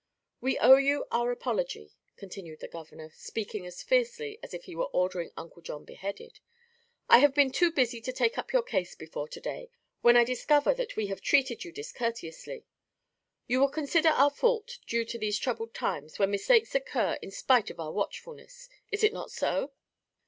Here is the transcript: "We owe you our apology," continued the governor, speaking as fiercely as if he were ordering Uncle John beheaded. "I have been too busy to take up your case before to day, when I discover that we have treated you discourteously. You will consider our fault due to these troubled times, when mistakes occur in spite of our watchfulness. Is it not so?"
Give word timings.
"We 0.39 0.57
owe 0.57 0.77
you 0.77 1.05
our 1.11 1.29
apology," 1.31 1.93
continued 2.15 2.59
the 2.61 2.67
governor, 2.67 3.11
speaking 3.13 3.67
as 3.67 3.83
fiercely 3.83 4.39
as 4.41 4.51
if 4.51 4.63
he 4.63 4.75
were 4.75 4.85
ordering 4.87 5.29
Uncle 5.37 5.61
John 5.61 5.85
beheaded. 5.85 6.39
"I 7.07 7.19
have 7.19 7.35
been 7.35 7.51
too 7.51 7.71
busy 7.71 8.01
to 8.01 8.11
take 8.11 8.35
up 8.39 8.51
your 8.51 8.63
case 8.63 8.95
before 8.95 9.27
to 9.27 9.39
day, 9.39 9.69
when 10.01 10.17
I 10.17 10.23
discover 10.23 10.73
that 10.73 10.95
we 10.95 11.05
have 11.05 11.21
treated 11.21 11.63
you 11.63 11.71
discourteously. 11.71 12.65
You 13.45 13.59
will 13.59 13.69
consider 13.69 14.09
our 14.09 14.31
fault 14.31 14.79
due 14.87 15.05
to 15.05 15.19
these 15.19 15.37
troubled 15.37 15.75
times, 15.75 16.17
when 16.17 16.31
mistakes 16.31 16.73
occur 16.73 17.19
in 17.21 17.29
spite 17.29 17.69
of 17.69 17.79
our 17.79 17.91
watchfulness. 17.91 18.69
Is 18.91 19.03
it 19.03 19.13
not 19.13 19.29
so?" 19.29 19.71